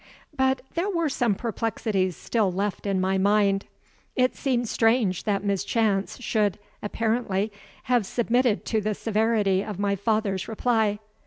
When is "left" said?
2.51-2.87